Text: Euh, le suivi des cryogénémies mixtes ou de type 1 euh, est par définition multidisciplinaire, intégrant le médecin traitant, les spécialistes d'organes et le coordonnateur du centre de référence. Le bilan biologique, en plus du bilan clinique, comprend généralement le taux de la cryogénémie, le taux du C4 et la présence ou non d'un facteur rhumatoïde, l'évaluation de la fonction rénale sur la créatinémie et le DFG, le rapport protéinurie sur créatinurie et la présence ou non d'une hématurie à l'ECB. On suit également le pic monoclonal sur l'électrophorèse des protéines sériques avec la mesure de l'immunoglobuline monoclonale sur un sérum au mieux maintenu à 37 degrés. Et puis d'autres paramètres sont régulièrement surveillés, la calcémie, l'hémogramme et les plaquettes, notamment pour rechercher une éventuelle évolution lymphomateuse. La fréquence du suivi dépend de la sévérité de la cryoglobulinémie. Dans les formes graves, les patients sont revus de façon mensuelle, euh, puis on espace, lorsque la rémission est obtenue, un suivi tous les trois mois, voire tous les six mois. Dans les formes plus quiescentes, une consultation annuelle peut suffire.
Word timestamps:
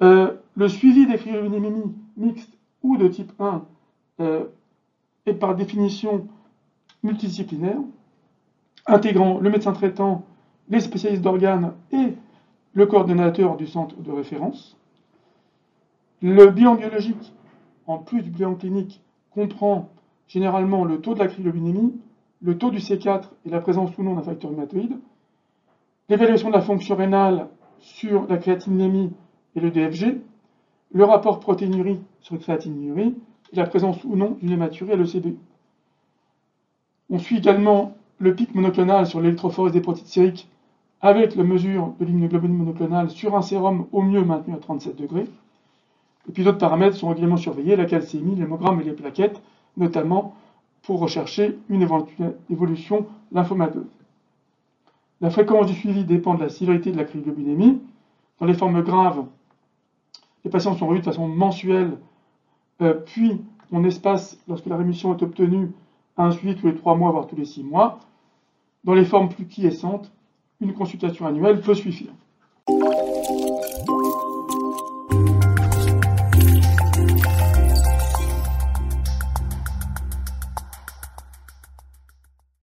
Euh, 0.00 0.34
le 0.54 0.68
suivi 0.68 1.06
des 1.06 1.16
cryogénémies 1.16 1.94
mixtes 2.16 2.52
ou 2.82 2.96
de 2.96 3.08
type 3.08 3.32
1 3.40 3.64
euh, 4.20 4.44
est 5.26 5.34
par 5.34 5.56
définition 5.56 6.28
multidisciplinaire, 7.02 7.78
intégrant 8.86 9.38
le 9.38 9.50
médecin 9.50 9.72
traitant, 9.72 10.24
les 10.68 10.80
spécialistes 10.80 11.22
d'organes 11.22 11.72
et 11.92 12.14
le 12.74 12.86
coordonnateur 12.86 13.56
du 13.56 13.66
centre 13.66 13.96
de 13.96 14.12
référence. 14.12 14.76
Le 16.22 16.46
bilan 16.50 16.76
biologique, 16.76 17.32
en 17.86 17.98
plus 17.98 18.22
du 18.22 18.30
bilan 18.30 18.54
clinique, 18.54 19.02
comprend 19.30 19.88
généralement 20.28 20.84
le 20.84 21.00
taux 21.00 21.14
de 21.14 21.18
la 21.18 21.26
cryogénémie, 21.26 21.94
le 22.42 22.56
taux 22.56 22.70
du 22.70 22.78
C4 22.78 23.24
et 23.46 23.50
la 23.50 23.60
présence 23.60 23.96
ou 23.98 24.02
non 24.02 24.14
d'un 24.14 24.22
facteur 24.22 24.50
rhumatoïde, 24.50 24.98
l'évaluation 26.08 26.48
de 26.48 26.54
la 26.54 26.60
fonction 26.60 26.94
rénale 26.94 27.48
sur 27.80 28.26
la 28.28 28.36
créatinémie 28.36 29.12
et 29.56 29.60
le 29.60 29.70
DFG, 29.70 30.20
le 30.92 31.04
rapport 31.04 31.40
protéinurie 31.40 32.00
sur 32.20 32.38
créatinurie 32.38 33.16
et 33.52 33.56
la 33.56 33.66
présence 33.66 34.04
ou 34.04 34.16
non 34.16 34.36
d'une 34.40 34.52
hématurie 34.52 34.92
à 34.92 34.96
l'ECB. 34.96 35.36
On 37.10 37.18
suit 37.18 37.38
également 37.38 37.94
le 38.18 38.34
pic 38.34 38.54
monoclonal 38.54 39.06
sur 39.06 39.20
l'électrophorèse 39.20 39.72
des 39.72 39.80
protéines 39.80 40.06
sériques 40.06 40.48
avec 41.00 41.36
la 41.36 41.44
mesure 41.44 41.94
de 42.00 42.04
l'immunoglobuline 42.04 42.56
monoclonale 42.56 43.10
sur 43.10 43.36
un 43.36 43.42
sérum 43.42 43.86
au 43.92 44.02
mieux 44.02 44.24
maintenu 44.24 44.54
à 44.54 44.58
37 44.58 44.96
degrés. 44.96 45.26
Et 46.28 46.32
puis 46.32 46.44
d'autres 46.44 46.58
paramètres 46.58 46.96
sont 46.96 47.08
régulièrement 47.08 47.36
surveillés, 47.36 47.76
la 47.76 47.86
calcémie, 47.86 48.34
l'hémogramme 48.34 48.80
et 48.80 48.84
les 48.84 48.92
plaquettes, 48.92 49.40
notamment 49.78 50.34
pour 50.82 51.00
rechercher 51.00 51.58
une 51.68 51.82
éventuelle 51.82 52.36
évolution 52.50 53.06
lymphomateuse. 53.32 53.86
La 55.20 55.30
fréquence 55.30 55.66
du 55.66 55.74
suivi 55.74 56.04
dépend 56.04 56.34
de 56.34 56.42
la 56.42 56.48
sévérité 56.48 56.92
de 56.92 56.96
la 56.96 57.04
cryoglobulinémie. 57.04 57.80
Dans 58.38 58.46
les 58.46 58.54
formes 58.54 58.82
graves, 58.82 59.24
les 60.44 60.50
patients 60.50 60.76
sont 60.76 60.86
revus 60.86 61.00
de 61.00 61.04
façon 61.04 61.26
mensuelle, 61.26 61.98
euh, 62.80 62.94
puis 62.94 63.40
on 63.72 63.84
espace, 63.84 64.38
lorsque 64.46 64.66
la 64.66 64.76
rémission 64.76 65.16
est 65.16 65.22
obtenue, 65.22 65.72
un 66.16 66.30
suivi 66.30 66.54
tous 66.54 66.66
les 66.66 66.74
trois 66.74 66.94
mois, 66.94 67.10
voire 67.10 67.26
tous 67.26 67.36
les 67.36 67.44
six 67.44 67.64
mois. 67.64 67.98
Dans 68.84 68.94
les 68.94 69.04
formes 69.04 69.28
plus 69.28 69.46
quiescentes, 69.46 70.10
une 70.60 70.72
consultation 70.72 71.26
annuelle 71.26 71.60
peut 71.60 71.74
suffire. 71.74 72.12